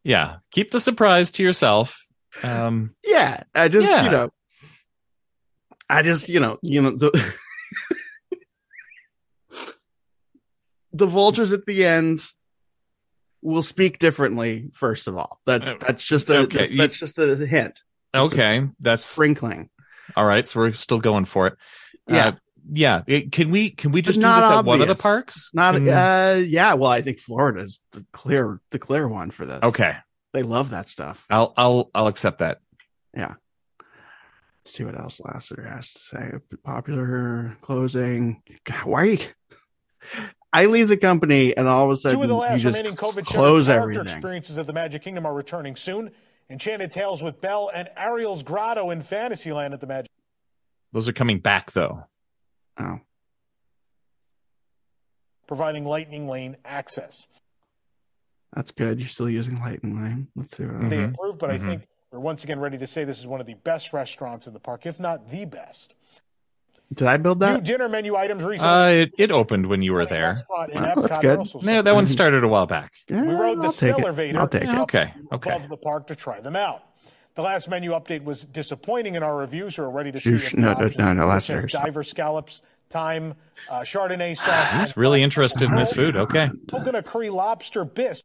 [0.04, 2.00] Yeah, keep the surprise to yourself.
[2.42, 4.04] Um, Yeah, I just Yeah.
[4.04, 4.30] you know,
[5.90, 7.10] I just you know you know the
[10.92, 12.20] the vultures at the end
[13.44, 14.70] will speak differently.
[14.72, 17.74] First of all, that's Uh, that's just a okay, that's, that's just a hint.
[17.74, 17.82] Just
[18.14, 19.70] a okay, that's sprinkling.
[20.16, 20.46] all right.
[20.48, 21.54] So we're still going for it.
[22.08, 22.26] Yeah.
[22.28, 22.32] Uh,
[22.72, 23.02] yeah.
[23.06, 25.50] It- can we can we just do not this at one of the parks?
[25.52, 26.74] Not Can- uh yeah.
[26.74, 29.62] Well, I think Florida's the clear the clear one for this.
[29.62, 29.96] okay.
[30.32, 31.24] they love that stuff.
[31.30, 32.58] I'll I'll I'll accept that.
[33.16, 33.34] Yeah.
[34.64, 36.32] see what else Lasseter has to say.
[36.64, 38.42] Popular closing.
[38.64, 39.18] God, why are you?
[40.54, 42.78] I leave the company and all of a sudden Two of the you last just
[42.78, 44.04] remaining COVID close character everything.
[44.14, 46.12] experiences of the Magic Kingdom are returning soon.
[46.48, 50.10] Enchanted Tales with Belle and Ariel's Grotto in Fantasyland at the Magic.
[50.92, 52.04] Those are coming back though.
[52.78, 53.00] Oh,
[55.46, 57.26] providing Lightning Lane access.
[58.54, 59.00] that's good.
[59.00, 60.28] You're still using Lightning Lane.
[60.36, 61.54] Let's see what They improved, approved, but Mhm.
[61.54, 64.46] I think we're once again ready to say this is one of the best restaurants
[64.46, 65.94] in the park, if not the best.
[66.92, 67.54] Did I build that?
[67.54, 68.72] New dinner menu items recently.
[68.72, 70.42] Uh, it, it opened when you were there.
[70.48, 70.66] Wow,
[70.96, 71.38] that's good.
[71.38, 72.92] also Yeah, that one started a while back.
[73.08, 74.04] Yeah, We rode the I'll take it.
[74.04, 74.38] Elevator.
[74.38, 74.68] I'll take it.
[74.68, 75.50] okay, okay.
[75.50, 76.84] Club the park to try them out.
[77.34, 79.76] The last menu update was disappointing in our reviews.
[79.76, 82.62] We're ready to see Shoosh, if no, no, no, no, last has year, diver scallops,
[82.90, 83.34] thyme,
[83.68, 84.80] uh, Chardonnay sauce.
[84.80, 86.16] He's really interested in this food.
[86.16, 86.50] Okay.
[86.70, 88.24] coconut curry lobster bisque.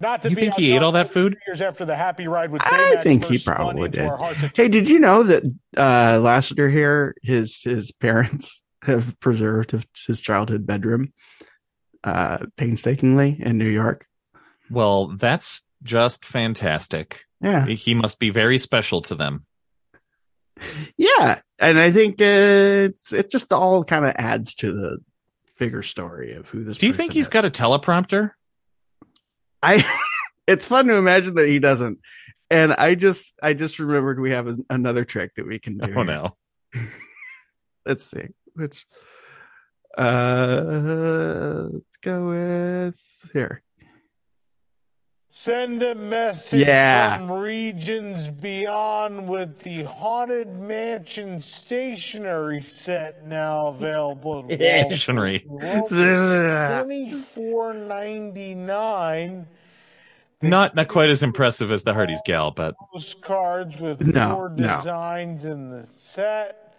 [0.00, 1.36] Not to You be think he ate all that food?
[1.46, 4.06] Years after the happy ride with I think he probably did.
[4.06, 5.44] our hearts at Hey, did you know that
[5.76, 11.12] uh Lasseter here, his his parents have preserved his- his childhood bedroom
[12.02, 14.06] uh painstakingly in New York?
[14.70, 17.24] Well, that's just fantastic.
[17.40, 17.66] Yeah.
[17.66, 19.44] He must be very special to them.
[20.96, 21.40] Yeah.
[21.58, 24.98] And I think uh, it's it just all kind of adds to the
[25.58, 27.30] bigger story of who this Do you think person he's is.
[27.30, 28.30] got a teleprompter?
[29.64, 29.84] I
[30.46, 31.98] it's fun to imagine that he doesn't.
[32.50, 35.92] And I just I just remembered we have another trick that we can do.
[35.96, 36.36] Oh no.
[37.86, 38.28] Let's see.
[38.54, 38.86] Which
[39.96, 43.00] uh let's go with
[43.32, 43.62] here.
[45.44, 47.18] Send a message Yeah.
[47.18, 54.46] from regions beyond with the Haunted Mansion stationery set now available.
[54.50, 55.40] at Stationery.
[55.40, 59.46] Twenty four ninety nine.
[60.40, 64.78] Not not quite as impressive as the Hardy's gal, but Postcards with No, four no.
[64.78, 66.74] designs in the set.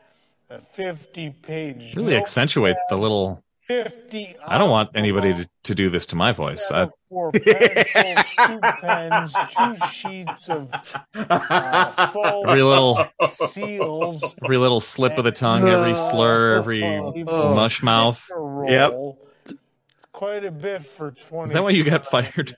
[0.50, 1.96] A fifty page.
[1.96, 3.44] really accentuates the little.
[3.66, 4.36] Fifty.
[4.46, 6.70] I don't want anybody to, to do this to my voice.
[6.70, 10.70] I, Four pencils, two pens, two sheets of
[11.16, 14.24] uh, full every little seals.
[14.44, 16.82] every little slip of the tongue, every slur, every
[17.24, 18.24] mush mouth.
[18.68, 18.94] Yep.
[20.12, 21.46] Quite a bit for twenty.
[21.46, 22.56] Is that why you got fired?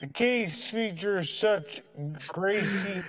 [0.00, 1.80] The case features such
[2.28, 3.02] Gracie.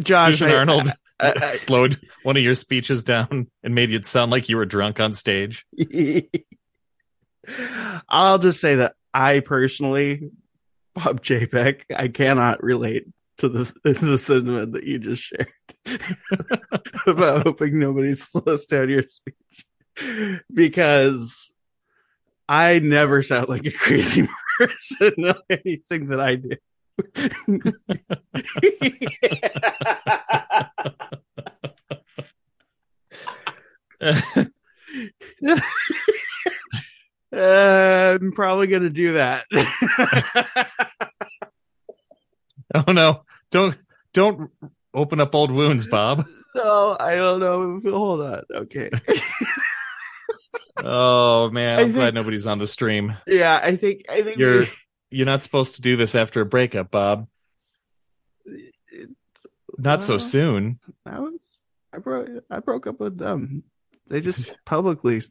[0.00, 4.56] Josh Susan I- slowed one of your speeches down and made it sound like you
[4.56, 5.66] were drunk on stage.
[8.08, 10.30] I'll just say that I personally,
[10.94, 13.06] Bob Chapek, I cannot relate
[13.38, 15.52] to the the sentiment that you just shared
[17.06, 21.52] about hoping nobody slows down your speech because
[22.48, 26.56] I never sound like a crazy person on anything that I do.
[37.32, 39.46] Uh, I'm probably gonna do that.
[42.74, 43.22] Oh no!
[43.52, 43.78] Don't
[44.12, 44.50] don't
[44.92, 46.26] open up old wounds, Bob.
[46.54, 47.80] no, I don't know.
[47.90, 48.42] Hold on.
[48.54, 48.90] Okay.
[50.84, 53.14] Oh man, I'm glad nobody's on the stream.
[53.26, 54.68] yeah, I think I think You're we-
[55.10, 57.28] you're not supposed to do this after a breakup, Bob.
[59.78, 60.78] Not so soon.
[61.04, 61.34] I was
[61.92, 63.64] I broke I broke up with them.
[64.08, 65.22] They just publicly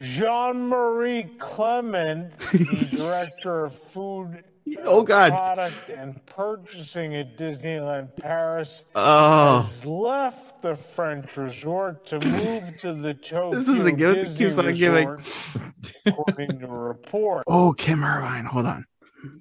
[0.00, 4.44] Jean Marie Clement, the director of food
[4.84, 5.30] Oh, God.
[5.32, 9.60] product and purchasing at Disneyland Paris, Oh.
[9.60, 14.24] has left the French resort to move to the Tokyo This is a gift that
[14.24, 15.08] Disney keeps on giving.
[15.08, 17.44] resort, according to reports.
[17.48, 18.44] Oh, Kim Irvine.
[18.46, 18.84] Hold on.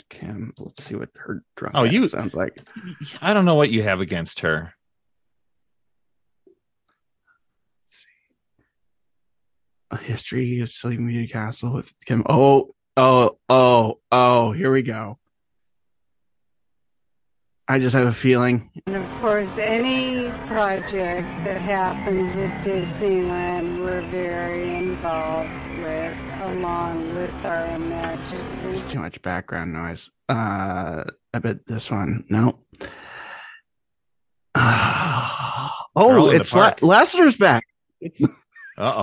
[0.10, 2.58] Kim, let's see what her drunk Oh, you- sounds like.
[3.22, 4.74] I don't know what you have against her.
[9.92, 12.24] A history of Sleeping Beauty Castle with Kim.
[12.28, 15.18] Oh, oh, oh, oh, here we go.
[17.70, 18.72] I just have a feeling.
[18.88, 25.50] And of course, any project that happens at Disneyland, we're very involved
[25.82, 28.92] with, along with our Imagineers.
[28.92, 30.10] Too much background noise.
[30.30, 32.24] Uh, I bet this one.
[32.30, 32.60] No.
[34.56, 37.64] all oh, it's La- Lasseter's back.
[38.78, 38.94] Uh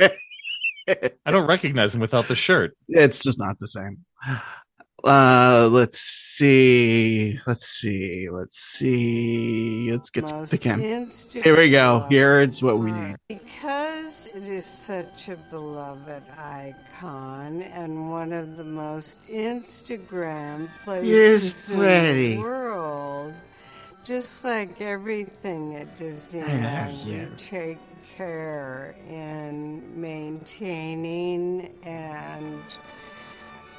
[0.00, 0.08] oh.
[1.26, 2.76] I don't recognize him without the shirt.
[2.88, 4.04] It's just not the same.
[5.04, 7.38] Uh, let's see.
[7.46, 8.28] Let's see.
[8.30, 9.90] Let's see.
[9.90, 10.80] Let's get to Most the Kim.
[11.42, 12.06] Here we go.
[12.10, 13.16] Here's what we need.
[13.28, 21.70] Because it is such a beloved icon and one of the most Instagram Here's places
[21.70, 23.32] in the world,
[24.04, 27.32] just like everything at Disneyland, we you.
[27.36, 27.78] take
[28.24, 32.62] care in maintaining and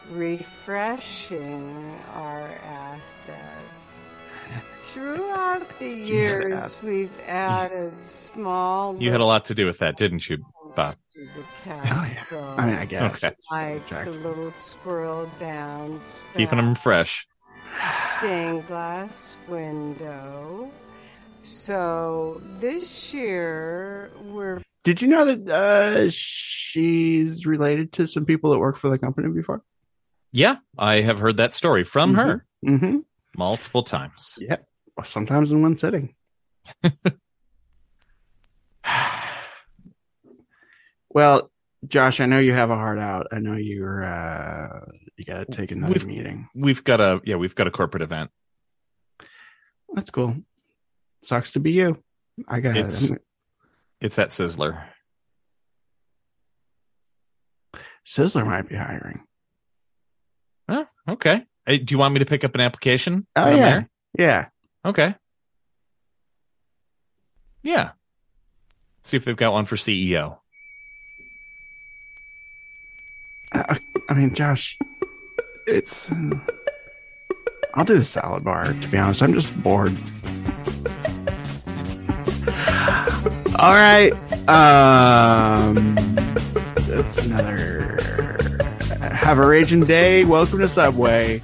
[0.10, 4.02] refreshing our assets.
[4.82, 6.84] Throughout the years, ass.
[6.84, 9.00] we've added small.
[9.00, 10.44] You had a lot to do with that, didn't you,
[10.76, 10.96] Bob?
[11.14, 12.56] to the Oh, castle.
[12.58, 13.24] I mean, I guess.
[13.24, 13.36] Okay.
[13.52, 16.02] Like the little squirrel down.
[16.36, 17.28] Keeping them fresh.
[18.18, 20.72] stained glass window.
[21.44, 28.60] So this year we're Did you know that uh, she's related to some people that
[28.60, 29.64] work for the company before?
[30.32, 33.00] Yeah, I have heard that story from her Mm-hmm.
[33.36, 34.36] multiple times.
[34.40, 34.58] Yeah.
[35.04, 36.14] Sometimes in one sitting.
[41.10, 41.50] well,
[41.88, 43.26] Josh, I know you have a heart out.
[43.32, 44.86] I know you're uh
[45.18, 46.50] you gotta take another We've- meeting.
[46.56, 48.30] We've got a yeah, we've got a corporate event.
[49.94, 50.36] That's cool.
[51.24, 52.02] Sucks to be you.
[52.48, 53.22] I got It's- it.
[54.00, 54.84] It's at Sizzler.
[58.06, 59.24] Sizzler might be hiring.
[60.68, 61.46] Oh, okay.
[61.66, 63.28] Hey, do you want me to pick up an application?
[63.36, 63.56] Oh yeah.
[63.58, 63.90] there?
[64.18, 64.46] Yeah.
[64.84, 65.16] Okay.
[67.62, 67.92] Yeah.
[69.04, 70.40] See if they've got one for CEO.
[73.54, 74.78] I, I mean, Josh,
[75.68, 76.10] it's.
[76.12, 76.40] uh,
[77.76, 78.74] I'll do the salad bar.
[78.74, 79.96] To be honest, I'm just bored.
[83.62, 84.12] All right.
[84.50, 85.94] Um,
[86.88, 88.00] that's another.
[89.00, 90.26] Have a raging day.
[90.26, 91.38] Welcome to Subway.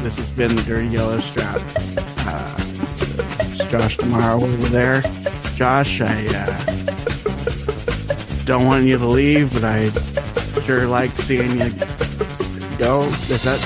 [0.00, 1.56] This has been the Dirty Yellow Strap.
[1.56, 2.56] Uh,
[3.40, 5.00] it's Josh tomorrow over there.
[5.54, 6.64] Josh, I uh,
[8.44, 9.90] don't want you to leave, but I
[10.64, 11.70] sure like seeing you
[12.76, 13.04] go.
[13.30, 13.58] Is that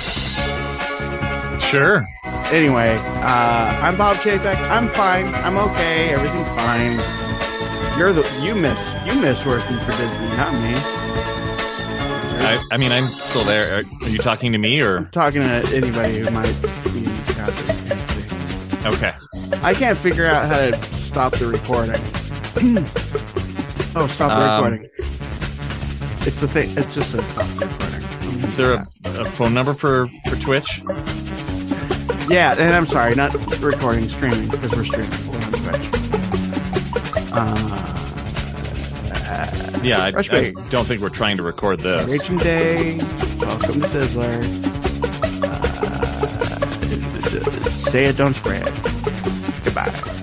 [1.61, 2.07] Sure.
[2.53, 2.97] anyway?
[2.97, 4.71] Uh, I'm Bob Chapek.
[4.71, 5.35] I'm fine.
[5.35, 6.11] I'm okay.
[6.11, 7.26] Everything's fine.
[7.99, 10.75] You're the you miss you miss working for Disney, not me.
[12.39, 13.79] I, I mean, I'm still there.
[13.79, 15.05] Are, are you talking to me or?
[15.07, 17.07] talking to anybody who might be
[17.41, 18.93] out there.
[18.93, 19.13] Okay.
[19.65, 21.95] I can't figure out how to stop the recording.
[23.97, 24.91] oh, stop the Um, recording.
[26.27, 26.71] It's a thing.
[26.77, 28.45] It just says stop the recording.
[28.45, 28.87] Is there a,
[29.21, 30.83] a phone number for, for Twitch?
[32.29, 35.11] Yeah, and I'm sorry, not recording, streaming because we're streaming.
[35.29, 35.91] We're on Twitch.
[37.33, 37.86] Uh,
[39.83, 42.11] Yeah, I, I don't think we're trying to record this.
[42.11, 42.97] Raging Day.
[43.39, 44.43] Welcome to Sizzler.
[45.43, 48.65] Uh, say it, don't spread.
[49.65, 50.16] Goodbye.